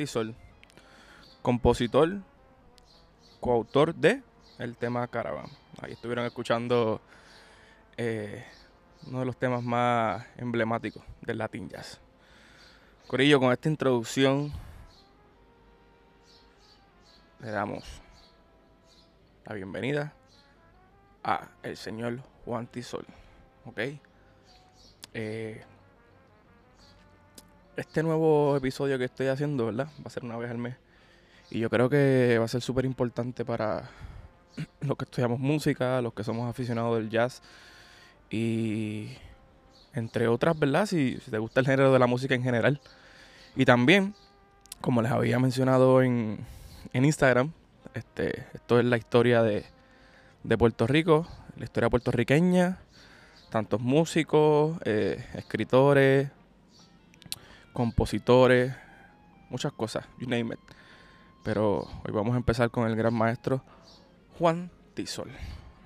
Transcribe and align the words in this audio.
Tisol, 0.00 0.34
compositor, 1.42 2.22
coautor 3.38 3.94
de 3.94 4.22
el 4.58 4.74
tema 4.74 5.06
Caravan. 5.08 5.44
Ahí 5.82 5.92
estuvieron 5.92 6.24
escuchando 6.24 7.02
eh, 7.98 8.42
uno 9.06 9.18
de 9.18 9.26
los 9.26 9.36
temas 9.36 9.62
más 9.62 10.24
emblemáticos 10.38 11.02
del 11.20 11.36
Latin 11.36 11.68
Jazz. 11.68 12.00
Corillo, 13.08 13.40
con 13.40 13.52
esta 13.52 13.68
introducción 13.68 14.50
le 17.40 17.50
damos 17.50 17.84
la 19.44 19.54
bienvenida 19.54 20.14
a 21.22 21.46
el 21.62 21.76
señor 21.76 22.20
Juan 22.46 22.66
Tisol. 22.68 23.04
¿Ok? 23.66 23.80
Eh, 25.12 25.62
este 27.76 28.02
nuevo 28.02 28.56
episodio 28.56 28.98
que 28.98 29.04
estoy 29.04 29.28
haciendo, 29.28 29.66
¿verdad? 29.66 29.88
Va 29.98 30.04
a 30.06 30.10
ser 30.10 30.24
una 30.24 30.36
vez 30.36 30.50
al 30.50 30.58
mes. 30.58 30.76
Y 31.50 31.58
yo 31.58 31.70
creo 31.70 31.88
que 31.88 32.36
va 32.38 32.44
a 32.44 32.48
ser 32.48 32.62
súper 32.62 32.84
importante 32.84 33.44
para 33.44 33.90
los 34.80 34.96
que 34.96 35.04
estudiamos 35.04 35.38
música, 35.40 36.00
los 36.02 36.12
que 36.12 36.24
somos 36.24 36.48
aficionados 36.48 36.96
del 36.98 37.10
jazz. 37.10 37.42
Y 38.30 39.08
entre 39.94 40.28
otras, 40.28 40.58
¿verdad? 40.58 40.86
Si, 40.86 41.18
te 41.30 41.38
gusta 41.38 41.60
el 41.60 41.66
género 41.66 41.92
de 41.92 41.98
la 41.98 42.06
música 42.06 42.34
en 42.34 42.42
general. 42.42 42.80
Y 43.56 43.64
también, 43.64 44.14
como 44.80 45.02
les 45.02 45.10
había 45.10 45.38
mencionado 45.38 46.02
en, 46.02 46.38
en 46.92 47.04
Instagram, 47.04 47.52
este, 47.94 48.46
esto 48.54 48.78
es 48.78 48.84
la 48.84 48.96
historia 48.96 49.42
de, 49.42 49.64
de 50.44 50.58
Puerto 50.58 50.86
Rico, 50.86 51.26
la 51.56 51.64
historia 51.64 51.90
puertorriqueña, 51.90 52.78
tantos 53.50 53.80
músicos, 53.80 54.78
eh, 54.84 55.24
escritores, 55.34 56.30
compositores, 57.72 58.74
muchas 59.48 59.72
cosas, 59.72 60.06
you 60.18 60.26
name 60.26 60.54
it. 60.54 60.60
Pero 61.42 61.88
hoy 62.04 62.12
vamos 62.12 62.34
a 62.34 62.36
empezar 62.36 62.70
con 62.70 62.88
el 62.88 62.96
gran 62.96 63.14
maestro 63.14 63.62
Juan 64.38 64.70
Tisol. 64.94 65.30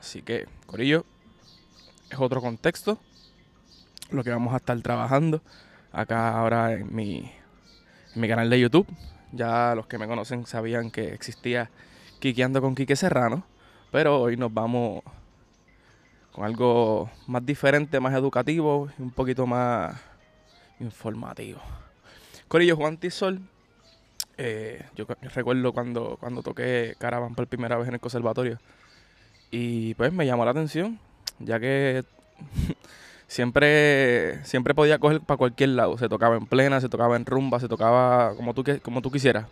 Así 0.00 0.22
que, 0.22 0.46
Corillo, 0.66 1.04
es 2.10 2.18
otro 2.18 2.40
contexto 2.40 2.98
lo 4.10 4.22
que 4.22 4.30
vamos 4.30 4.52
a 4.54 4.58
estar 4.58 4.78
trabajando 4.80 5.42
acá 5.92 6.36
ahora 6.36 6.72
en 6.72 6.94
mi, 6.94 7.32
en 8.14 8.20
mi 8.20 8.28
canal 8.28 8.50
de 8.50 8.60
YouTube. 8.60 8.86
Ya 9.32 9.74
los 9.74 9.86
que 9.86 9.98
me 9.98 10.06
conocen 10.06 10.46
sabían 10.46 10.90
que 10.90 11.12
existía 11.12 11.70
Quiqueando 12.20 12.60
con 12.62 12.74
Quique 12.74 12.96
Serrano, 12.96 13.44
pero 13.90 14.20
hoy 14.20 14.36
nos 14.36 14.52
vamos 14.52 15.02
con 16.32 16.44
algo 16.44 17.10
más 17.26 17.44
diferente, 17.44 18.00
más 18.00 18.14
educativo 18.14 18.88
y 18.98 19.02
un 19.02 19.10
poquito 19.10 19.46
más 19.46 20.00
informativo. 20.80 21.60
Corillo 22.48 22.76
Juan 22.76 22.96
Tisol, 22.98 23.40
eh, 24.36 24.84
yo 24.96 25.06
recuerdo 25.34 25.72
cuando, 25.72 26.16
cuando 26.18 26.42
toqué 26.42 26.94
Caravan 26.98 27.34
por 27.34 27.46
primera 27.46 27.76
vez 27.76 27.88
en 27.88 27.94
el 27.94 28.00
conservatorio 28.00 28.58
y 29.50 29.94
pues 29.94 30.12
me 30.12 30.26
llamó 30.26 30.44
la 30.44 30.50
atención, 30.50 30.98
ya 31.38 31.60
que 31.60 32.04
siempre, 33.28 34.44
siempre 34.44 34.74
podía 34.74 34.98
coger 34.98 35.20
para 35.20 35.38
cualquier 35.38 35.70
lado, 35.70 35.96
se 35.98 36.08
tocaba 36.08 36.36
en 36.36 36.46
plena, 36.46 36.80
se 36.80 36.88
tocaba 36.88 37.16
en 37.16 37.24
rumba, 37.24 37.60
se 37.60 37.68
tocaba 37.68 38.34
como 38.36 38.54
tú, 38.54 38.64
como 38.82 39.00
tú 39.02 39.10
quisieras. 39.10 39.46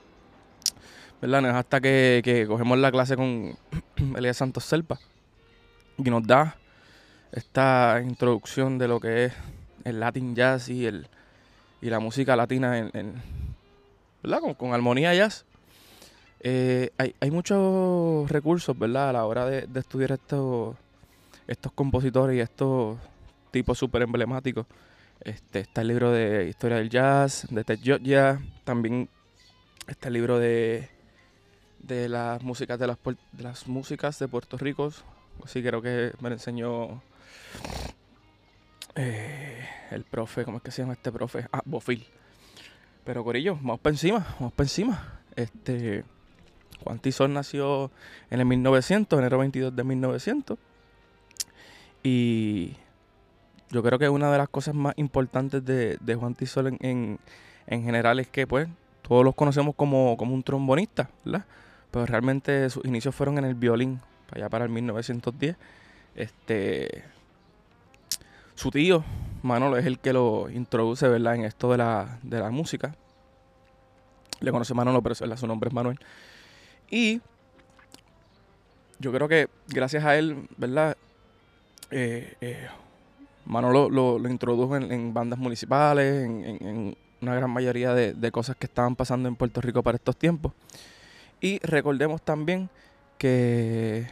¿Verdad? 1.20 1.56
hasta 1.56 1.80
que, 1.80 2.20
que 2.24 2.48
cogemos 2.48 2.78
la 2.78 2.90
clase 2.90 3.14
con 3.14 3.56
Elías 4.16 4.36
Santos 4.36 4.64
Selpa 4.64 4.98
y 5.96 6.10
nos 6.10 6.26
da 6.26 6.56
esta 7.30 8.00
introducción 8.04 8.76
de 8.76 8.88
lo 8.88 8.98
que 8.98 9.26
es 9.26 9.32
el 9.84 10.00
Latin 10.00 10.34
Jazz 10.34 10.69
y, 10.69 10.86
el, 10.86 11.06
y 11.80 11.91
la 11.91 12.00
música 12.00 12.36
latina 12.36 12.78
en, 12.78 13.14
¿verdad? 14.23 14.40
Con, 14.56 14.73
armonía 14.73 15.14
jazz. 15.14 15.45
Eh, 16.40 16.90
hay, 16.98 17.14
hay, 17.20 17.30
muchos 17.30 18.30
recursos, 18.30 18.77
¿verdad? 18.79 19.11
A 19.11 19.12
la 19.12 19.24
hora 19.24 19.46
de, 19.46 19.68
estudiar 19.79 20.12
estos, 20.12 20.77
estos 21.46 21.73
compositores 21.73 22.36
y 22.36 22.40
estos 22.40 22.98
tipos 23.51 23.79
súper 23.79 24.02
emblemáticos. 24.02 24.67
Este, 25.20 25.61
está 25.61 25.83
el 25.83 25.89
libro 25.89 26.11
de 26.11 26.48
Historia 26.48 26.79
del 26.79 26.90
Jazz, 26.90 27.46
de 27.51 27.62
Ted 27.62 27.79
Georgia. 27.83 28.40
También 28.64 29.08
está 29.86 30.08
el 30.08 30.14
libro 30.14 30.39
de, 30.39 30.89
de 31.83 32.08
las 32.08 32.42
músicas 32.42 32.79
de 32.79 32.86
las, 32.86 33.67
músicas 33.67 34.18
de 34.18 34.29
Puerto 34.29 34.56
Rico. 34.56 34.90
Así 35.45 35.62
creo 35.62 35.83
que 35.83 36.12
me 36.20 36.29
lo 36.29 36.35
enseñó 36.35 37.02
eh, 38.95 39.69
el 39.91 40.05
profe, 40.05 40.45
¿cómo 40.45 40.58
es 40.58 40.63
que 40.63 40.70
se 40.70 40.83
llama 40.83 40.95
este 40.95 41.13
profe? 41.13 41.47
Ah, 41.53 41.63
Bofil. 41.64 42.07
Pero 43.05 43.25
Corillo, 43.25 43.57
vamos 43.57 43.80
para 43.80 43.95
encima, 43.95 44.27
vamos 44.39 44.53
para 44.53 44.64
encima. 44.64 45.20
Este, 45.35 46.05
Juan 46.85 46.98
Tizón 46.98 47.33
nació 47.35 47.91
en 48.30 48.41
el 48.41 48.47
1900, 48.47 49.19
enero 49.19 49.39
22 49.39 49.75
de 49.75 49.85
1900. 49.85 50.58
Y 52.03 52.77
yo 53.70 53.83
creo 53.83 53.98
que 53.98 54.08
una 54.08 54.30
de 54.30 54.39
las 54.39 54.48
cosas 54.48 54.75
más 54.75 54.95
importantes 54.97 55.64
de, 55.64 56.17
Juan 56.19 56.35
Tizón 56.35 56.79
en, 56.80 57.19
general 57.67 58.20
es 58.20 58.29
que, 58.29 58.47
pues, 58.47 58.69
todos 59.03 59.24
los 59.24 59.35
conocemos 59.35 59.74
como, 59.74 60.17
como 60.17 60.35
un 60.35 60.42
trombonista, 60.42 61.11
¿verdad? 61.24 61.45
Pero 61.91 62.07
realmente 62.07 62.70
sus 62.70 62.85
inicios 62.85 63.14
fueron 63.14 63.39
en 63.39 63.45
el 63.45 63.55
violín, 63.55 64.01
allá 64.30 64.48
para 64.48 64.64
el 64.64 64.70
1910. 64.70 65.57
Este, 66.14 67.05
su 68.62 68.70
tío, 68.70 69.02
Manolo, 69.42 69.77
es 69.77 69.86
el 69.86 69.98
que 69.98 70.12
lo 70.12 70.48
introduce, 70.48 71.08
¿verdad? 71.08 71.34
En 71.34 71.45
esto 71.45 71.73
de 71.73 71.78
la, 71.78 72.20
de 72.23 72.39
la 72.39 72.48
música. 72.50 72.95
Le 74.39 74.52
conoce 74.52 74.73
Manolo, 74.73 75.02
pero 75.02 75.17
su 75.17 75.46
nombre 75.48 75.67
es 75.67 75.74
Manuel. 75.74 75.98
Y 76.89 77.20
yo 79.00 79.11
creo 79.11 79.27
que 79.27 79.48
gracias 79.67 80.05
a 80.05 80.17
él, 80.17 80.48
¿verdad? 80.56 80.96
Eh, 81.90 82.36
eh, 82.40 82.68
Manolo 83.46 83.90
lo, 83.90 84.28
introdujo 84.28 84.77
en, 84.77 85.12
bandas 85.12 85.40
municipales, 85.40 86.24
en, 86.24 86.96
una 87.20 87.34
gran 87.34 87.50
mayoría 87.50 87.94
de, 87.94 88.14
de, 88.14 88.30
cosas 88.30 88.55
que 88.55 88.67
estaban 88.67 88.94
pasando 88.94 89.29
en 89.29 89.34
Puerto 89.34 89.61
Rico 89.61 89.83
para 89.83 89.96
estos 89.96 90.17
tiempos. 90.17 90.52
Y 91.40 91.58
recordemos 91.64 92.23
también 92.23 92.70
que 93.18 94.06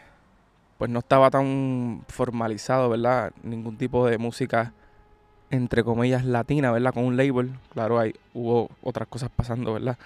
pues 0.80 0.90
no 0.90 1.00
estaba 1.00 1.30
tan 1.30 2.06
formalizado, 2.08 2.88
¿verdad? 2.88 3.34
Ningún 3.42 3.76
tipo 3.76 4.06
de 4.06 4.16
música, 4.16 4.72
entre 5.50 5.84
comillas, 5.84 6.24
latina, 6.24 6.72
¿verdad? 6.72 6.94
Con 6.94 7.04
un 7.04 7.18
label. 7.18 7.52
Claro, 7.74 7.98
hay, 7.98 8.14
hubo 8.32 8.70
otras 8.80 9.06
cosas 9.06 9.28
pasando, 9.28 9.74
¿verdad? 9.74 9.98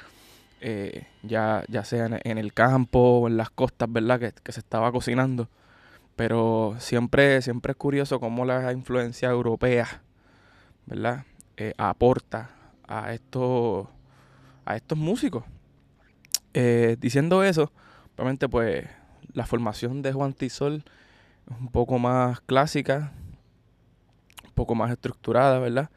Eh, 0.61 1.07
ya, 1.23 1.63
ya 1.69 1.85
sea 1.85 2.07
en, 2.25 2.39
el 2.39 2.53
campo 2.53 3.21
o 3.21 3.29
en 3.29 3.37
las 3.37 3.51
costas, 3.51 3.93
¿verdad? 3.93 4.19
Que, 4.19 4.51
se 4.51 4.59
estaba 4.59 4.91
cocinando. 4.91 5.49
Pero 6.17 6.75
siempre, 6.81 7.41
siempre 7.41 7.71
es 7.71 7.77
curioso 7.77 8.19
cómo 8.19 8.45
la 8.45 8.73
influencia 8.73 9.31
europea, 9.31 10.03
¿verdad? 10.87 11.23
Eh, 11.57 11.73
aporta 11.79 12.51
a 12.89 13.13
estos, 13.15 13.87
a 14.65 14.75
estos 14.75 14.99
músicos. 14.99 15.45
Eh, 16.53 16.97
diciendo 16.99 17.45
eso, 17.45 17.71
obviamente 18.17 18.49
pues 18.49 18.85
la 19.35 19.47
formación 19.47 20.01
de 20.01 20.13
Juan 20.13 20.33
Tisol 20.33 20.85
es 21.51 21.61
un 21.61 21.69
poco 21.69 21.99
más 21.99 22.41
clásica, 22.41 23.13
un 24.45 24.53
poco 24.53 24.75
más 24.75 24.91
estructurada, 24.91 25.59
¿verdad? 25.59 25.91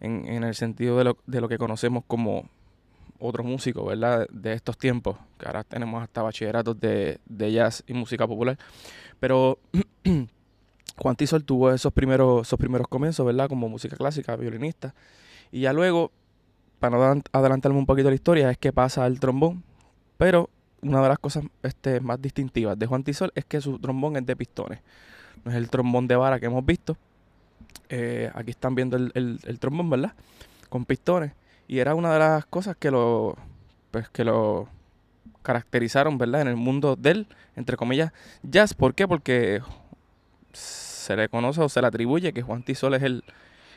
En, 0.00 0.42
el 0.42 0.54
sentido 0.54 0.96
de 0.98 1.04
lo, 1.04 1.18
de 1.26 1.40
lo, 1.40 1.48
que 1.48 1.58
conocemos 1.58 2.04
como 2.06 2.48
otros 3.18 3.46
músicos, 3.46 3.86
¿verdad? 3.86 4.26
De 4.30 4.52
estos 4.52 4.78
tiempos, 4.78 5.16
que 5.38 5.46
ahora 5.46 5.64
tenemos 5.64 6.02
hasta 6.02 6.22
bachilleratos 6.22 6.78
de, 6.80 7.20
jazz 7.28 7.84
y 7.86 7.92
música 7.92 8.26
popular. 8.26 8.58
Pero 9.20 9.58
Juan 10.96 11.16
Tisol 11.16 11.44
tuvo 11.44 11.72
esos 11.72 11.92
primeros, 11.92 12.46
esos 12.46 12.58
primeros 12.58 12.88
comienzos, 12.88 13.26
¿verdad? 13.26 13.48
Como 13.48 13.68
música 13.68 13.96
clásica, 13.96 14.36
violinista. 14.36 14.94
Y 15.50 15.60
ya 15.60 15.72
luego, 15.72 16.12
para 16.78 16.96
no 16.96 17.22
adelantarme 17.32 17.78
un 17.78 17.86
poquito 17.86 18.08
la 18.08 18.14
historia, 18.14 18.50
es 18.50 18.58
que 18.58 18.72
pasa 18.72 19.04
al 19.04 19.18
trombón, 19.20 19.64
pero 20.16 20.48
una 20.82 21.02
de 21.02 21.08
las 21.08 21.18
cosas 21.18 21.44
este, 21.62 22.00
más 22.00 22.20
distintivas 22.20 22.78
de 22.78 22.86
Juan 22.86 23.02
Tisol 23.02 23.32
es 23.34 23.44
que 23.44 23.60
su 23.60 23.78
trombón 23.78 24.16
es 24.16 24.26
de 24.26 24.36
pistones. 24.36 24.80
No 25.44 25.50
es 25.50 25.56
el 25.56 25.70
trombón 25.70 26.06
de 26.06 26.16
vara 26.16 26.38
que 26.38 26.46
hemos 26.46 26.64
visto. 26.64 26.96
Eh, 27.88 28.30
aquí 28.34 28.50
están 28.50 28.74
viendo 28.74 28.96
el, 28.96 29.58
trombón, 29.58 29.90
¿verdad? 29.90 30.12
Con 30.68 30.84
pistones. 30.84 31.32
Y 31.66 31.78
era 31.78 31.94
una 31.94 32.12
de 32.12 32.18
las 32.18 32.46
cosas 32.46 32.76
que 32.76 32.90
lo, 32.90 33.36
pues, 33.90 34.08
que 34.08 34.24
lo 34.24 34.68
caracterizaron, 35.42 36.18
¿verdad? 36.18 36.42
En 36.42 36.48
el 36.48 36.56
mundo 36.56 36.96
del, 36.96 37.26
entre 37.56 37.76
comillas, 37.76 38.12
jazz. 38.42 38.74
¿Por 38.74 38.94
qué? 38.94 39.08
Porque 39.08 39.62
se 40.52 41.16
le 41.16 41.28
conoce 41.28 41.60
o 41.60 41.68
se 41.68 41.80
le 41.80 41.86
atribuye 41.86 42.32
que 42.32 42.42
Juan 42.42 42.62
Tisol 42.62 42.94
es 42.94 43.02
el, 43.02 43.24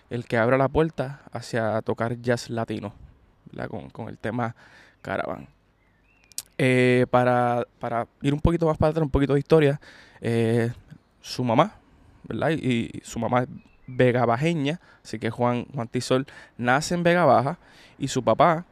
el 0.09 0.25
que 0.25 0.37
abre 0.37 0.57
la 0.57 0.67
puerta 0.67 1.21
hacia 1.31 1.81
tocar 1.81 2.21
jazz 2.21 2.49
latino, 2.49 2.93
¿verdad? 3.51 3.69
Con, 3.69 3.89
con 3.89 4.09
el 4.09 4.17
tema 4.17 4.55
Caravan. 5.01 5.47
Eh, 6.63 7.07
para, 7.09 7.65
ir 8.21 8.35
un 8.35 8.39
poquito 8.39 8.67
más 8.67 8.77
para 8.77 8.91
atrás, 8.91 9.03
un 9.03 9.09
poquito 9.09 9.33
de 9.33 9.39
historia, 9.39 9.81
eh, 10.21 10.71
su 11.19 11.43
mamá, 11.43 11.73
¿verdad? 12.21 12.51
Y, 12.51 13.01
su 13.03 13.17
mamá 13.17 13.41
es 13.41 13.47
Vega 13.87 14.27
Bajeña, 14.27 14.79
así 15.03 15.17
que 15.17 15.31
Juan, 15.31 15.65
Juan 15.73 15.87
Tisol 15.87 16.27
nace 16.59 16.93
en 16.93 17.01
Vega 17.01 17.25
Baja 17.25 17.57
y 17.97 18.09
su 18.09 18.23
papá 18.23 18.65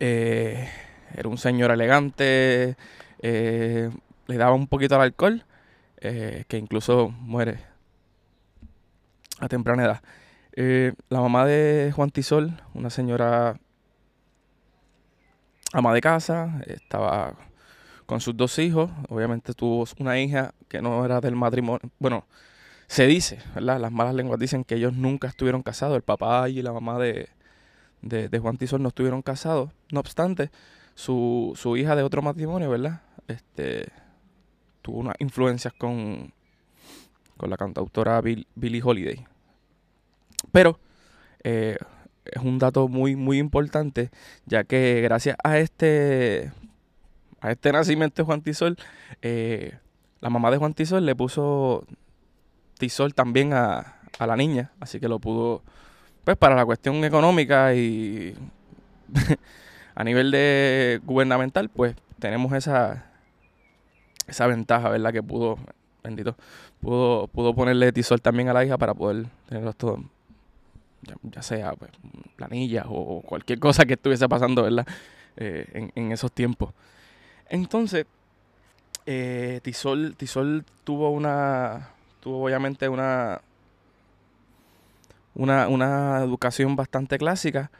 Eh, 0.00 0.68
era 1.14 1.28
un 1.30 1.38
señor 1.38 1.70
elegante, 1.70 2.76
le 3.22 4.36
daba 4.36 4.54
un 4.54 4.66
poquito 4.66 4.96
al 4.96 5.02
alcohol, 5.02 5.44
que 5.98 6.58
incluso 6.58 7.08
muere 7.08 7.60
a 9.40 9.48
temprana 9.48 9.84
edad. 9.84 10.02
la 11.08 11.20
mamá 11.20 11.46
de 11.46 11.90
Juan 11.94 12.10
Tisol, 12.10 12.60
una 12.74 12.90
señora 12.90 13.56
ama 15.72 15.94
de 15.94 16.00
casa, 16.00 16.62
estaba 16.66 17.34
con 18.06 18.20
sus 18.20 18.36
dos 18.36 18.58
hijos, 18.58 18.90
obviamente 19.08 19.54
tuvo 19.54 19.86
una 19.98 20.20
hija 20.20 20.54
que 20.68 20.82
no 20.82 21.04
era 21.04 21.20
del 21.20 21.34
matrimonio, 21.34 21.80
bueno, 21.98 22.26
se 22.86 23.06
dice, 23.06 23.38
¿verdad? 23.54 23.80
Las 23.80 23.90
malas 23.90 24.14
lenguas 24.14 24.38
dicen 24.38 24.64
que 24.64 24.74
ellos 24.74 24.92
nunca 24.92 25.28
estuvieron 25.28 25.62
casados, 25.62 25.96
el 25.96 26.02
papá 26.02 26.48
y 26.50 26.60
la 26.60 26.72
mamá 26.72 26.98
de, 26.98 27.30
de, 28.02 28.38
Juan 28.38 28.58
Tisol 28.58 28.82
no 28.82 28.88
estuvieron 28.88 29.22
casados. 29.22 29.70
No 29.90 30.00
obstante, 30.00 30.50
su, 30.94 31.52
su, 31.56 31.76
hija 31.78 31.96
de 31.96 32.02
otro 32.02 32.20
matrimonio, 32.20 32.68
¿verdad? 32.68 33.00
Este, 33.28 33.88
tuvo 34.82 34.98
unas 34.98 35.14
influencias 35.20 35.72
con, 35.72 36.34
con 37.38 37.48
la 37.48 37.56
cantautora 37.56 38.20
Billie 38.20 38.82
Holiday. 38.84 39.24
Pero 40.50 40.78
eh, 41.44 41.78
es 42.24 42.42
un 42.42 42.58
dato 42.58 42.88
muy, 42.88 43.16
muy 43.16 43.38
importante, 43.38 44.10
ya 44.46 44.64
que 44.64 45.00
gracias 45.02 45.36
a 45.42 45.58
este, 45.58 46.52
a 47.40 47.50
este 47.50 47.72
nacimiento 47.72 48.22
de 48.22 48.26
Juan 48.26 48.42
Tisol, 48.42 48.76
eh, 49.22 49.78
la 50.20 50.30
mamá 50.30 50.50
de 50.50 50.58
Juan 50.58 50.74
Tisol 50.74 51.04
le 51.04 51.16
puso 51.16 51.84
Tisol 52.78 53.14
también 53.14 53.52
a, 53.52 53.96
a 54.18 54.26
la 54.26 54.36
niña, 54.36 54.72
así 54.80 55.00
que 55.00 55.08
lo 55.08 55.18
pudo 55.18 55.62
pues 56.24 56.36
para 56.36 56.54
la 56.54 56.64
cuestión 56.64 57.04
económica 57.04 57.74
y 57.74 58.36
a 59.94 60.04
nivel 60.04 60.30
de 60.30 61.00
gubernamental, 61.04 61.68
pues 61.68 61.96
tenemos 62.18 62.52
esa, 62.52 63.06
esa 64.28 64.46
ventaja, 64.46 64.88
¿verdad? 64.88 65.12
Que 65.12 65.22
pudo, 65.22 65.58
bendito, 66.02 66.36
pudo, 66.80 67.26
pudo 67.28 67.54
ponerle 67.54 67.92
tisol 67.92 68.20
también 68.20 68.48
a 68.48 68.52
la 68.52 68.64
hija 68.64 68.78
para 68.78 68.94
poder 68.94 69.26
tenerlos 69.48 69.76
todos, 69.76 70.00
ya, 71.22 71.42
sea 71.42 71.72
pues, 71.72 71.90
planillas 72.36 72.86
o 72.88 73.22
cualquier 73.22 73.58
cosa 73.58 73.84
que 73.84 73.94
estuviese 73.94 74.28
pasando, 74.28 74.62
¿verdad? 74.62 74.86
Eh, 75.36 75.90
en, 75.94 76.12
esos 76.12 76.30
tiempos. 76.30 76.72
Entonces, 77.48 78.06
eh, 79.06 79.60
Tisol, 79.62 80.14
Tisol 80.16 80.64
tuvo 80.84 81.10
una, 81.10 81.90
tuvo 82.20 82.44
obviamente 82.44 82.88
una, 82.88 83.40
una, 85.34 85.68
una 85.68 86.18
educación 86.18 86.76
bastante 86.76 87.18
clásica, 87.18 87.70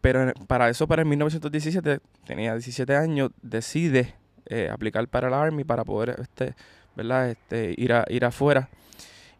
pero 0.00 0.32
para 0.46 0.68
eso, 0.68 0.86
para 0.86 1.02
el 1.02 1.08
1917, 1.08 2.00
tenía 2.26 2.52
17 2.52 2.96
años, 2.96 3.30
decide 3.42 4.14
eh, 4.46 4.68
aplicar 4.72 5.06
para 5.08 5.28
el 5.28 5.34
Army 5.34 5.64
para 5.64 5.84
poder 5.84 6.16
este, 6.20 6.54
¿verdad? 6.96 7.30
Este, 7.30 7.74
ir, 7.76 7.92
a, 7.92 8.04
ir 8.08 8.24
afuera. 8.24 8.68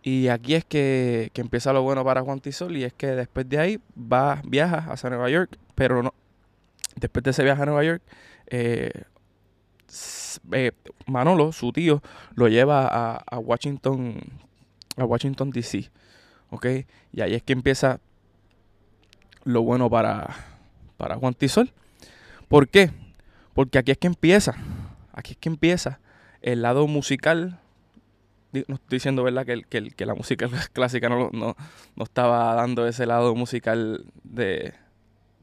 Y 0.08 0.28
aquí 0.28 0.54
es 0.54 0.64
que, 0.64 1.30
empieza 1.34 1.70
lo 1.74 1.82
bueno 1.82 2.02
para 2.02 2.22
Juan 2.22 2.40
Tisol 2.40 2.78
y 2.78 2.84
es 2.84 2.94
que 2.94 3.08
después 3.08 3.46
de 3.46 3.58
ahí 3.58 3.80
va, 3.94 4.40
viaja 4.42 4.90
hacia 4.90 5.10
Nueva 5.10 5.28
York, 5.28 5.58
pero 5.74 6.02
no, 6.02 6.14
después 6.96 7.22
de 7.24 7.32
ese 7.32 7.44
viaje 7.44 7.60
a 7.60 7.66
Nueva 7.66 7.84
York, 7.84 8.02
eh, 8.46 8.90
eh, 10.52 10.72
Manolo, 11.06 11.52
su 11.52 11.72
tío, 11.72 12.02
lo 12.34 12.48
lleva 12.48 12.88
a, 12.88 13.16
a 13.16 13.38
Washington, 13.38 14.18
a 14.96 15.04
Washington 15.04 15.50
DC. 15.50 15.90
¿ok? 16.48 16.66
Y 17.12 17.20
ahí 17.20 17.34
es 17.34 17.42
que 17.42 17.52
empieza 17.52 18.00
lo 19.44 19.60
bueno 19.60 19.90
para, 19.90 20.34
para 20.96 21.16
Juan 21.16 21.34
Tisol. 21.34 21.70
¿Por 22.48 22.68
qué? 22.68 22.90
Porque 23.52 23.76
aquí 23.76 23.90
es 23.90 23.98
que 23.98 24.06
empieza, 24.06 24.54
aquí 25.12 25.32
es 25.32 25.38
que 25.38 25.50
empieza 25.50 26.00
el 26.40 26.62
lado 26.62 26.86
musical. 26.86 27.60
No 28.52 28.76
estoy 28.76 28.96
diciendo, 28.96 29.22
¿verdad?, 29.22 29.44
que, 29.44 29.62
que, 29.62 29.90
que 29.90 30.06
la 30.06 30.14
música 30.14 30.48
clásica 30.72 31.08
no, 31.08 31.30
no, 31.32 31.54
no, 31.96 32.04
estaba 32.04 32.54
dando 32.54 32.86
ese 32.86 33.04
lado 33.04 33.34
musical 33.34 34.06
de, 34.24 34.72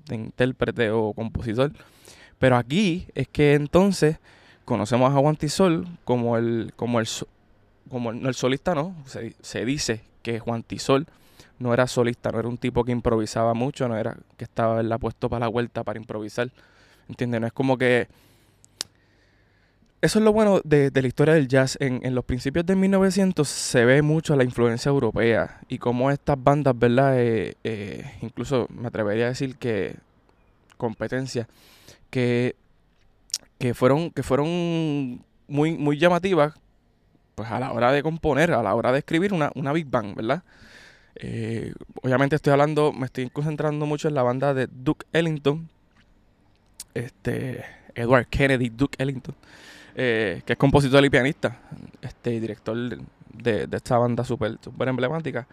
intérprete 0.09 0.89
o 0.91 1.13
compositor. 1.13 1.71
Pero 2.39 2.57
aquí 2.57 3.07
es 3.13 3.27
que 3.27 3.53
entonces 3.53 4.17
conocemos 4.65 5.13
a 5.13 5.19
Juan 5.19 5.35
Tisol 5.35 5.87
como 6.03 6.37
el, 6.37 6.73
como 6.75 6.99
el, 6.99 7.07
como 7.89 8.11
el, 8.11 8.33
solista, 8.33 8.73
¿no? 8.73 8.95
Se, 9.05 9.65
dice 9.65 10.01
que 10.23 10.39
Juan 10.39 10.63
Tisol 10.63 11.05
no 11.59 11.73
era 11.73 11.87
solista, 11.87 12.31
no 12.31 12.39
era 12.39 12.49
un 12.49 12.57
tipo 12.57 12.83
que 12.83 12.91
improvisaba 12.91 13.53
mucho, 13.53 13.87
no 13.87 13.97
era 13.97 14.17
que 14.37 14.43
estaba 14.43 14.81
la 14.83 14.97
puesto 14.97 15.29
para 15.29 15.41
la 15.41 15.47
vuelta 15.47 15.83
para 15.83 15.99
improvisar. 15.99 16.51
¿Entiendes? 17.07 17.39
No 17.39 17.47
es 17.47 17.53
como 17.53 17.77
que... 17.77 18.07
Eso 20.01 20.19
es 20.19 20.25
lo 20.25 20.33
bueno 20.33 20.61
de, 20.63 20.91
la 20.93 21.07
historia 21.07 21.33
del 21.33 21.47
jazz. 21.47 21.77
En, 21.79 22.13
los 22.13 22.25
principios 22.25 22.65
de 22.65 22.75
1900 22.75 23.47
se 23.47 23.85
ve 23.85 24.01
mucho 24.01 24.35
la 24.35 24.43
influencia 24.43 24.89
europea 24.89 25.61
y 25.67 25.79
cómo 25.79 26.11
estas 26.11 26.41
bandas, 26.41 26.77
¿verdad? 26.77 27.19
Eh, 27.19 27.55
eh, 27.63 28.11
incluso 28.21 28.67
me 28.69 28.87
atrevería 28.87 29.25
a 29.25 29.29
decir 29.29 29.57
que 29.57 29.95
competencia, 30.77 31.47
que, 32.09 32.55
que 33.57 33.73
fueron, 33.73 34.11
que 34.11 34.21
fueron 34.21 35.23
muy, 35.47 35.77
muy 35.77 35.97
llamativas 35.97 36.53
pues 37.35 37.51
a 37.51 37.59
la 37.59 37.71
hora 37.73 37.91
de 37.91 38.01
componer, 38.01 38.51
a 38.51 38.63
la 38.63 38.73
hora 38.75 38.91
de 38.91 38.99
escribir 38.99 39.33
una, 39.33 39.51
una 39.55 39.73
Big 39.73 39.87
Bang, 39.87 40.15
¿verdad? 40.15 40.43
Eh, 41.15 41.73
obviamente 42.01 42.35
estoy 42.35 42.51
hablando, 42.51 42.91
me 42.91 43.05
estoy 43.05 43.29
concentrando 43.29 43.85
mucho 43.85 44.07
en 44.07 44.15
la 44.15 44.23
banda 44.23 44.53
de 44.53 44.67
Duke 44.67 45.05
Ellington, 45.13 45.69
este, 46.93 47.63
Edward 47.93 48.27
Kennedy 48.27 48.69
Duke 48.69 49.01
Ellington, 49.01 49.35
eh, 49.95 50.41
que 50.45 50.53
es 50.53 50.59
compositor 50.59 51.03
y 51.05 51.09
pianista, 51.09 51.57
este, 52.01 52.39
director 52.39 52.75
de, 53.33 53.67
esta 53.71 53.97
banda 53.97 54.23
súper 54.23 54.57
super 54.61 54.87
emblemática. 54.87 55.47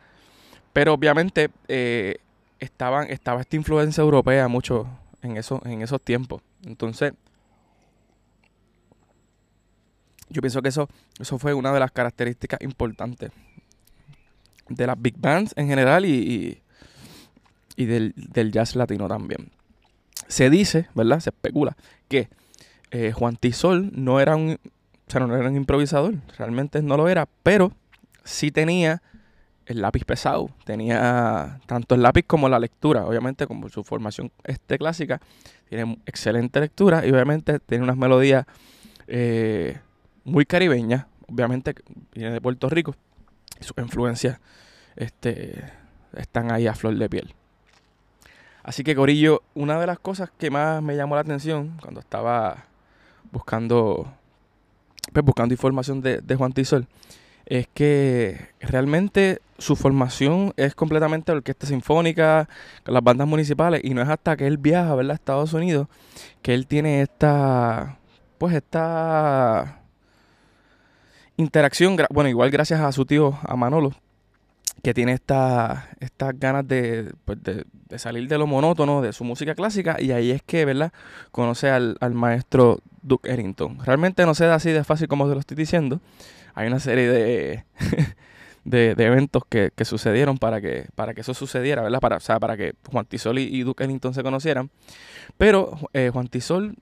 Pero 0.72 0.94
obviamente 0.94 1.50
eh, 1.68 2.16
estaba 2.58 3.04
esta 3.04 3.44
influencia 3.52 4.02
europea 4.02 4.48
mucho 4.48 4.86
en, 5.22 5.36
eso, 5.36 5.60
en 5.64 5.82
esos 5.82 6.00
tiempos. 6.00 6.42
Entonces, 6.64 7.12
yo 10.28 10.40
pienso 10.40 10.62
que 10.62 10.68
eso, 10.68 10.88
eso 11.18 11.38
fue 11.38 11.54
una 11.54 11.72
de 11.72 11.80
las 11.80 11.92
características 11.92 12.60
importantes 12.62 13.30
de 14.68 14.86
las 14.86 15.00
big 15.00 15.16
bands 15.18 15.52
en 15.56 15.68
general 15.68 16.06
y, 16.06 16.62
y, 17.76 17.84
del, 17.84 18.52
jazz 18.52 18.74
latino 18.76 19.08
también. 19.08 19.50
Se 20.28 20.48
dice, 20.50 20.88
¿verdad? 20.94 21.20
Se 21.20 21.30
especula 21.30 21.76
que 22.08 22.28
eh, 22.92 23.10
Juan 23.12 23.36
Tisol 23.36 23.90
no 23.94 24.20
era 24.20 24.36
un, 24.36 24.58
o 24.60 25.10
sea, 25.10 25.26
no 25.26 25.34
era 25.34 25.48
un 25.48 25.56
improvisador, 25.56 26.14
realmente 26.36 26.82
no 26.82 26.98
lo 26.98 27.08
era, 27.08 27.26
pero 27.42 27.72
sí 28.22 28.50
tenía 28.50 29.02
el 29.64 29.80
lápiz 29.80 30.04
pesado, 30.04 30.50
tenía 30.66 31.58
tanto 31.64 31.94
el 31.94 32.02
lápiz 32.02 32.24
como 32.26 32.50
la 32.50 32.58
lectura, 32.58 33.06
obviamente 33.06 33.46
como 33.46 33.70
su 33.70 33.82
formación 33.82 34.30
este 34.44 34.76
clásica, 34.76 35.22
tiene 35.70 35.98
excelente 36.04 36.60
lectura 36.60 37.06
y 37.06 37.10
obviamente 37.10 37.58
tiene 37.60 37.82
unas 37.82 37.96
melodías 37.96 38.44
eh, 39.06 39.78
muy 40.24 40.44
caribeña, 40.44 41.08
obviamente 41.28 41.74
viene 42.14 42.32
de 42.32 42.40
Puerto 42.42 42.68
Rico, 42.68 42.94
y 43.58 43.64
sus 43.64 43.78
influencias 43.78 44.38
este, 44.96 45.64
están 46.14 46.52
ahí 46.52 46.66
a 46.66 46.74
flor 46.74 46.96
de 46.96 47.08
piel. 47.08 47.34
Así 48.62 48.84
que 48.84 48.94
Corillo, 48.94 49.42
una 49.54 49.80
de 49.80 49.86
las 49.86 49.98
cosas 49.98 50.30
que 50.38 50.50
más 50.50 50.82
me 50.82 50.94
llamó 50.94 51.14
la 51.14 51.22
atención 51.22 51.78
cuando 51.80 52.00
estaba 52.00 52.66
buscando, 53.32 54.12
pues, 55.12 55.24
buscando 55.24 55.54
información 55.54 56.00
de, 56.00 56.20
de 56.20 56.36
Juan 56.36 56.52
Tisol, 56.52 56.86
es 57.46 57.66
que 57.74 58.50
realmente 58.60 59.40
su 59.58 59.76
formación 59.76 60.52
es 60.56 60.74
completamente 60.74 61.32
orquesta 61.32 61.66
sinfónica, 61.66 62.48
las 62.84 63.02
bandas 63.02 63.26
municipales, 63.26 63.80
y 63.84 63.94
no 63.94 64.02
es 64.02 64.08
hasta 64.08 64.36
que 64.36 64.46
él 64.46 64.58
viaja 64.58 64.92
a 64.92 65.12
Estados 65.12 65.52
Unidos 65.52 65.88
que 66.42 66.54
él 66.54 66.66
tiene 66.66 67.02
esta, 67.02 67.98
pues 68.38 68.54
esta 68.54 69.80
interacción, 71.36 71.96
bueno, 72.10 72.28
igual 72.28 72.50
gracias 72.50 72.80
a 72.80 72.92
su 72.92 73.04
tío, 73.04 73.38
a 73.42 73.56
Manolo, 73.56 73.92
que 74.82 74.94
tiene 74.94 75.12
estas 75.12 75.84
ganas 76.34 76.64
pues, 77.24 77.42
de, 77.42 77.64
de, 77.88 77.98
salir 77.98 78.28
de 78.28 78.38
lo 78.38 78.46
monótono 78.46 79.00
de 79.00 79.12
su 79.12 79.24
música 79.24 79.54
clásica 79.54 79.96
y 80.00 80.10
ahí 80.10 80.30
es 80.30 80.42
que, 80.42 80.64
¿verdad? 80.64 80.92
Conoce 81.30 81.70
al, 81.70 81.96
maestro 82.12 82.80
Duke 83.02 83.32
Ellington. 83.32 83.78
Realmente 83.84 84.26
no 84.26 84.32
da 84.32 84.54
así 84.56 84.70
de 84.70 84.82
fácil 84.84 85.08
como 85.08 85.28
se 85.28 85.34
lo 85.34 85.40
estoy 85.40 85.56
diciendo. 85.56 86.00
Hay 86.54 86.66
una 86.66 86.80
serie 86.80 87.08
de, 87.08 87.64
de, 88.64 88.90
eventos 88.98 89.44
que, 89.48 89.72
sucedieron 89.84 90.38
para 90.38 90.60
que, 90.60 90.86
para 90.96 91.14
que 91.14 91.20
eso 91.20 91.32
sucediera, 91.32 91.82
¿verdad? 91.82 92.00
Para, 92.00 92.16
o 92.16 92.20
sea, 92.20 92.40
para 92.40 92.56
que 92.56 92.74
Juan 92.90 93.06
Tisol 93.06 93.38
y, 93.38 93.62
Duke 93.62 93.84
Ellington 93.84 94.14
se 94.14 94.22
conocieran. 94.22 94.70
Pero 95.38 95.78
eh, 95.92 96.10
Juan 96.12 96.28
Tisol 96.28 96.76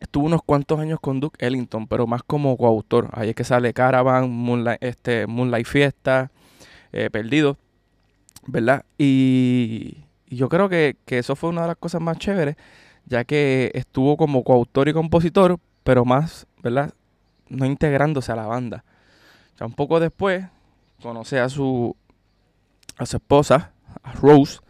Estuvo 0.00 0.26
unos 0.26 0.42
cuantos 0.42 0.80
años 0.80 0.98
con 1.00 1.20
Duke 1.20 1.46
Ellington, 1.46 1.86
pero 1.86 2.08
más 2.08 2.24
como 2.24 2.56
coautor. 2.56 3.08
Ahí 3.12 3.28
es 3.28 3.36
que 3.36 3.44
sale 3.44 3.72
Caravan, 3.72 4.28
Moonlight, 4.28 4.82
este, 4.82 5.28
Moonlight 5.28 5.64
Fiesta, 5.64 6.32
eh, 6.92 7.10
Perdido, 7.10 7.56
¿verdad? 8.46 8.84
Y, 8.98 10.04
yo 10.28 10.48
creo 10.48 10.68
que, 10.68 10.96
eso 11.06 11.36
fue 11.36 11.50
una 11.50 11.62
de 11.62 11.68
las 11.68 11.76
cosas 11.76 12.00
más 12.00 12.18
chéveres, 12.18 12.56
ya 13.06 13.24
que 13.24 13.70
estuvo 13.74 14.16
como 14.16 14.44
coautor 14.44 14.88
y 14.88 14.92
compositor, 14.92 15.58
pero 15.84 16.04
más, 16.04 16.46
¿verdad? 16.62 16.92
No 17.48 17.66
integrándose 17.66 18.32
a 18.32 18.36
la 18.36 18.46
banda. 18.46 18.84
Ya 19.58 19.66
un 19.66 19.74
poco 19.74 20.00
después 20.00 20.46
conoce 21.02 21.38
a 21.38 21.48
su, 21.48 21.94
a 22.96 23.04
su 23.04 23.16
esposa, 23.16 23.72
a 24.02 24.12
Rose, 24.12 24.60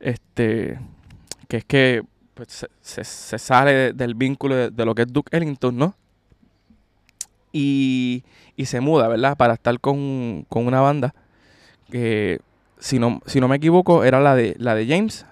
este, 0.00 0.78
que 1.48 1.58
es 1.58 1.64
que 1.64 2.02
pues, 2.34 2.66
se, 2.80 3.04
sale 3.38 3.92
del 3.92 4.14
vínculo 4.14 4.70
de, 4.70 4.84
lo 4.84 4.94
que 4.94 5.02
es 5.02 5.12
Duke 5.12 5.36
Ellington, 5.36 5.76
¿no? 5.76 5.94
Y, 7.52 8.22
y 8.56 8.66
se 8.66 8.80
muda, 8.80 9.08
¿verdad? 9.08 9.36
Para 9.36 9.54
estar 9.54 9.80
con, 9.80 10.46
con 10.48 10.66
una 10.66 10.80
banda 10.80 11.14
que, 11.90 12.40
si 12.78 12.98
no, 12.98 13.20
si 13.26 13.40
no 13.40 13.48
me 13.48 13.56
equivoco, 13.56 14.04
era 14.04 14.20
la 14.20 14.34
de, 14.34 14.54
la 14.58 14.74
de 14.74 14.86
James. 14.86 15.26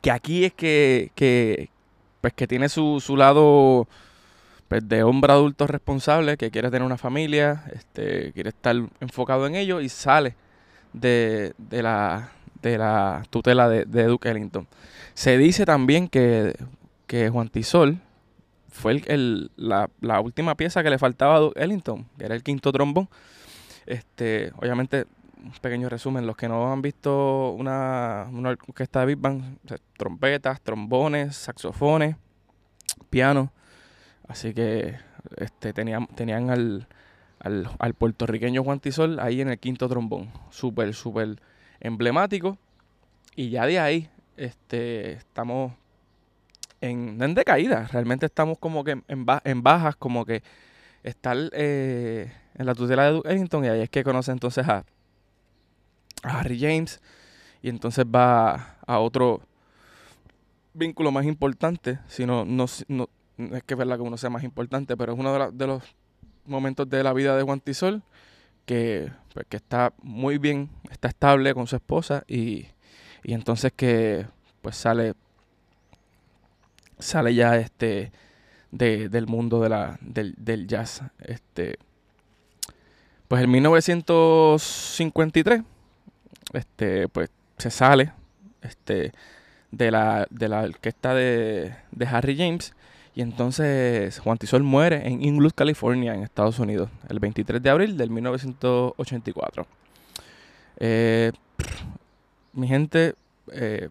Que 0.00 0.10
aquí 0.10 0.44
es 0.44 0.52
que, 0.52 1.10
que 1.14 1.70
pues 2.20 2.32
que 2.34 2.46
tiene 2.46 2.68
su, 2.68 3.00
su 3.00 3.16
lado 3.16 3.88
pues, 4.68 4.88
de 4.88 5.02
hombre 5.02 5.32
adulto 5.32 5.66
responsable, 5.66 6.36
que 6.36 6.50
quiere 6.50 6.70
tener 6.70 6.86
una 6.86 6.96
familia, 6.96 7.64
este, 7.74 8.32
quiere 8.32 8.50
estar 8.50 8.76
enfocado 9.00 9.46
en 9.46 9.56
ello 9.56 9.80
y 9.80 9.88
sale 9.88 10.34
de, 10.92 11.52
de 11.58 11.82
la, 11.82 12.30
de 12.62 12.78
la 12.78 13.22
tutela 13.28 13.68
de, 13.68 13.84
Duke 13.84 14.30
Ellington. 14.30 14.66
Se 15.14 15.36
dice 15.36 15.66
también 15.66 16.08
que, 16.08 16.54
que 17.06 17.28
Juan 17.28 17.48
Tisol 17.48 18.00
fue 18.72 19.02
el, 19.06 19.50
la, 19.56 19.88
la, 20.00 20.20
última 20.20 20.56
pieza 20.56 20.82
que 20.82 20.90
le 20.90 20.98
faltaba 20.98 21.36
a 21.36 21.40
Duke 21.40 21.62
Ellington, 21.62 22.06
que 22.18 22.24
era 22.24 22.34
el 22.34 22.42
quinto 22.42 22.72
trombón. 22.72 23.08
Este, 23.86 24.52
obviamente, 24.56 25.06
un 25.36 25.52
pequeño 25.60 25.88
resumen, 25.88 26.26
los 26.26 26.36
que 26.36 26.48
no 26.48 26.72
han 26.72 26.82
visto 26.82 27.50
una, 27.50 28.28
una 28.32 28.50
orquesta 28.50 29.00
de 29.00 29.06
Big 29.06 29.18
Bang, 29.18 29.42
trompetas, 29.96 30.60
trombones, 30.62 31.36
saxofones, 31.36 32.16
piano. 33.10 33.52
Así 34.26 34.54
que 34.54 34.96
este, 35.36 35.72
tenían, 35.72 36.06
tenían 36.06 36.50
al, 36.50 36.88
al, 37.40 37.68
al 37.78 37.94
puertorriqueño 37.94 38.64
Juan 38.64 38.80
Tisol 38.80 39.20
ahí 39.20 39.40
en 39.42 39.50
el 39.50 39.58
quinto 39.58 39.88
trombón. 39.88 40.30
Súper, 40.50 40.94
súper 40.94 41.40
emblemático. 41.80 42.56
Y 43.36 43.50
ya 43.50 43.66
de 43.66 43.78
ahí 43.78 44.08
este, 44.36 45.12
estamos 45.12 45.72
en, 46.82 47.22
en 47.22 47.34
decaída. 47.34 47.88
Realmente 47.90 48.26
estamos 48.26 48.58
como 48.58 48.84
que 48.84 49.02
en, 49.08 49.62
bajas, 49.62 49.96
como 49.96 50.26
que 50.26 50.42
estar 51.02 51.36
eh, 51.52 52.30
en 52.54 52.66
la 52.66 52.74
tutela 52.74 53.10
de 53.10 53.22
Ellington. 53.24 53.64
Y 53.64 53.68
ahí 53.68 53.80
es 53.80 53.88
que 53.88 54.04
conoce 54.04 54.32
entonces 54.32 54.68
a, 54.68 54.84
Harry 56.22 56.60
James. 56.60 57.00
Y 57.62 57.68
entonces 57.68 58.04
va 58.04 58.76
a 58.86 58.98
otro 58.98 59.40
vínculo 60.74 61.10
más 61.10 61.24
importante. 61.24 61.98
sino 62.08 62.44
no, 62.44 62.66
no, 62.88 63.08
es 63.38 63.62
que 63.62 63.74
es 63.74 63.78
verdad 63.78 63.96
que 63.96 64.02
uno 64.02 64.18
sea 64.18 64.30
más 64.30 64.44
importante, 64.44 64.96
pero 64.96 65.14
es 65.14 65.18
uno 65.18 65.32
de, 65.32 65.52
de 65.52 65.66
los 65.66 65.82
momentos 66.44 66.88
de 66.90 67.02
la 67.02 67.12
vida 67.12 67.36
de 67.36 67.42
Juan 67.42 67.60
Tisol 67.60 68.02
que, 68.66 69.10
pues, 69.34 69.46
que 69.48 69.56
está 69.56 69.92
muy 70.02 70.38
bien, 70.38 70.70
está 70.90 71.08
estable 71.08 71.54
con 71.54 71.66
su 71.66 71.76
esposa 71.76 72.24
y, 72.26 72.66
y 73.22 73.34
entonces 73.34 73.72
que 73.74 74.26
pues 74.60 74.76
sale 74.76 75.14
sale 76.98 77.34
ya 77.34 77.56
este 77.56 78.12
de, 78.70 79.08
del 79.08 79.26
mundo 79.26 79.60
de 79.60 79.68
la, 79.68 79.98
del, 80.00 80.34
del 80.36 80.66
jazz. 80.66 81.02
Este, 81.20 81.78
pues 83.28 83.44
en 83.44 83.50
1953 83.50 85.62
este, 86.52 87.08
pues 87.08 87.30
se 87.58 87.70
sale 87.70 88.12
este, 88.62 89.12
de, 89.70 89.90
la, 89.90 90.26
de 90.30 90.48
la 90.48 90.62
orquesta 90.62 91.14
de, 91.14 91.74
de 91.90 92.06
Harry 92.06 92.36
James 92.36 92.74
y 93.14 93.20
entonces 93.20 94.18
Juan 94.20 94.38
Tisol 94.38 94.62
muere 94.62 95.06
en 95.06 95.22
Inglewood, 95.22 95.52
California, 95.54 96.14
en 96.14 96.22
Estados 96.22 96.58
Unidos, 96.58 96.88
el 97.08 97.20
23 97.20 97.62
de 97.62 97.70
abril 97.70 97.98
del 97.98 98.10
1984. 98.10 99.66
Eh, 100.78 101.32
mi 102.54 102.68
gente, 102.68 103.14
eh, 103.52 103.90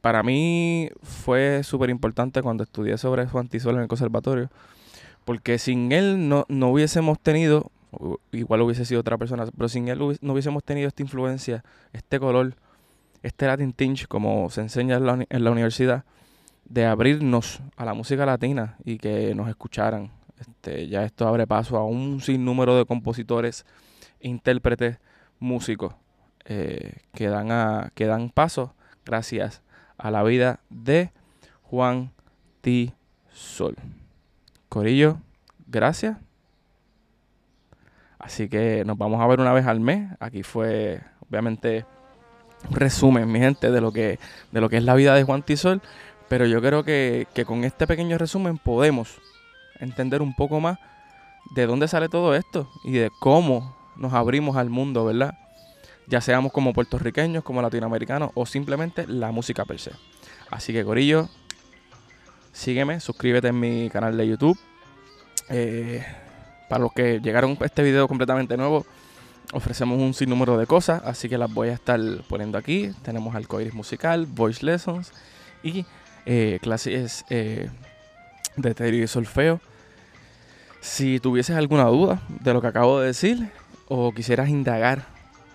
para 0.00 0.22
mí 0.22 0.90
fue 1.02 1.62
súper 1.62 1.90
importante 1.90 2.42
cuando 2.42 2.62
estudié 2.64 2.98
sobre 2.98 3.26
Juan 3.26 3.48
Tisol 3.48 3.76
en 3.76 3.82
el 3.82 3.88
conservatorio, 3.88 4.50
porque 5.24 5.58
sin 5.58 5.92
él 5.92 6.28
no, 6.28 6.44
no 6.48 6.70
hubiésemos 6.70 7.20
tenido, 7.20 7.70
igual 8.32 8.62
hubiese 8.62 8.84
sido 8.84 9.00
otra 9.00 9.18
persona, 9.18 9.44
pero 9.56 9.68
sin 9.68 9.88
él 9.88 9.98
no 10.20 10.32
hubiésemos 10.32 10.64
tenido 10.64 10.88
esta 10.88 11.02
influencia, 11.02 11.64
este 11.92 12.18
color, 12.18 12.54
este 13.22 13.46
Latin 13.46 13.72
tinge, 13.72 14.06
como 14.06 14.50
se 14.50 14.62
enseña 14.62 14.96
en 14.96 15.06
la, 15.06 15.26
en 15.28 15.44
la 15.44 15.50
universidad 15.50 16.04
de 16.64 16.86
abrirnos 16.86 17.60
a 17.76 17.84
la 17.84 17.94
música 17.94 18.24
latina 18.24 18.76
y 18.84 18.98
que 18.98 19.34
nos 19.34 19.48
escucharan. 19.48 20.10
Este, 20.40 20.88
ya 20.88 21.04
esto 21.04 21.28
abre 21.28 21.46
paso 21.46 21.76
a 21.76 21.84
un 21.84 22.20
sinnúmero 22.20 22.76
de 22.76 22.84
compositores, 22.84 23.64
intérpretes, 24.20 24.98
músicos 25.38 25.94
eh, 26.44 26.94
que, 27.12 27.28
dan 27.28 27.50
a, 27.52 27.90
que 27.94 28.06
dan 28.06 28.30
paso 28.30 28.74
gracias 29.04 29.62
a 30.02 30.10
la 30.10 30.24
vida 30.24 30.58
de 30.68 31.10
Juan 31.62 32.10
T. 32.60 32.92
Sol. 33.32 33.76
Corillo, 34.68 35.18
gracias. 35.68 36.18
Así 38.18 38.48
que 38.48 38.84
nos 38.84 38.98
vamos 38.98 39.20
a 39.20 39.26
ver 39.26 39.40
una 39.40 39.52
vez 39.52 39.66
al 39.66 39.80
mes. 39.80 40.10
Aquí 40.18 40.42
fue, 40.42 41.00
obviamente, 41.28 41.86
un 42.68 42.76
resumen, 42.76 43.30
mi 43.30 43.38
gente, 43.38 43.70
de 43.70 43.80
lo 43.80 43.92
que, 43.92 44.18
de 44.50 44.60
lo 44.60 44.68
que 44.68 44.76
es 44.76 44.84
la 44.84 44.94
vida 44.94 45.14
de 45.14 45.22
Juan 45.22 45.42
Tisol. 45.42 45.80
Pero 46.28 46.46
yo 46.46 46.60
creo 46.60 46.82
que, 46.82 47.26
con 47.46 47.62
este 47.64 47.86
pequeño 47.86 48.18
resumen 48.18 48.58
podemos 48.58 49.20
entender 49.78 50.20
un 50.20 50.34
poco 50.34 50.60
más 50.60 50.78
de 51.54 51.66
dónde 51.66 51.86
sale 51.86 52.08
todo 52.08 52.34
esto 52.34 52.68
y 52.84 52.92
de 52.92 53.10
cómo 53.20 53.76
nos 53.96 54.12
abrimos 54.14 54.56
al 54.56 54.68
mundo, 54.68 55.04
¿verdad? 55.04 55.38
Ya 56.06 56.20
seamos 56.20 56.52
como 56.52 56.72
puertorriqueños, 56.72 57.44
como 57.44 57.62
latinoamericanos 57.62 58.30
o 58.34 58.46
simplemente 58.46 59.06
la 59.06 59.30
música 59.30 59.64
per 59.64 59.78
se. 59.78 59.92
Así 60.50 60.72
que, 60.72 60.84
Corillo, 60.84 61.28
sígueme, 62.52 63.00
suscríbete 63.00 63.48
en 63.48 63.60
mi 63.60 63.90
canal 63.90 64.16
de 64.16 64.28
YouTube. 64.28 64.58
Eh, 65.48 66.04
para 66.68 66.82
los 66.82 66.92
que 66.92 67.20
llegaron 67.20 67.56
a 67.60 67.64
este 67.64 67.82
video 67.82 68.08
completamente 68.08 68.56
nuevo, 68.56 68.86
ofrecemos 69.52 69.98
un 69.98 70.14
sinnúmero 70.14 70.56
de 70.56 70.66
cosas, 70.66 71.02
así 71.04 71.28
que 71.28 71.38
las 71.38 71.52
voy 71.52 71.68
a 71.68 71.74
estar 71.74 72.00
poniendo 72.28 72.58
aquí. 72.58 72.92
Tenemos 73.02 73.34
Alcoiris 73.34 73.74
Musical, 73.74 74.26
Voice 74.26 74.64
Lessons 74.64 75.12
y 75.62 75.84
eh, 76.26 76.58
clases 76.62 77.24
eh, 77.30 77.68
de 78.56 78.74
teoría 78.74 79.04
y 79.04 79.06
solfeo. 79.06 79.60
Si 80.80 81.20
tuvieses 81.20 81.56
alguna 81.56 81.84
duda 81.84 82.22
de 82.28 82.52
lo 82.52 82.60
que 82.60 82.66
acabo 82.66 83.00
de 83.00 83.08
decir 83.08 83.50
o 83.88 84.12
quisieras 84.12 84.48
indagar, 84.48 85.06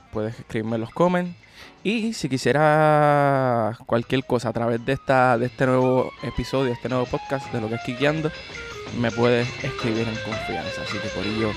puedes 0.08 0.40
escribirme 0.40 0.76
en 0.76 0.82
los 0.82 0.92
comments. 0.92 1.36
Y 1.84 2.14
si 2.14 2.28
quisieras 2.28 3.78
cualquier 3.86 4.26
cosa 4.26 4.50
a 4.50 4.54
través 4.54 4.84
de, 4.86 4.94
esta, 4.94 5.38
de 5.38 5.46
este 5.48 5.66
nuevo 5.66 6.12
episodio, 6.24 6.74
este 6.74 6.90
nuevo 6.90 7.06
podcast 7.06 7.52
de 7.54 7.62
lo 7.62 7.70
que 7.70 7.76
es 7.76 7.82
Quiqueando, 7.82 8.32
me 9.00 9.12
puedes 9.12 9.48
escribir 9.64 10.08
en 10.08 10.16
confianza. 10.16 10.82
Así 10.82 10.98
que 10.98 11.08
por 11.10 11.26
ello, 11.26 11.52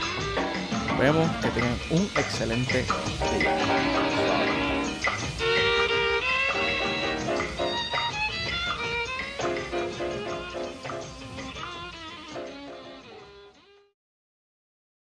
nos 0.89 0.99
vemos, 0.99 1.31
que 1.37 1.49
tengan 1.49 1.77
un 1.91 2.05
excelente 2.17 2.85
día. 3.39 4.00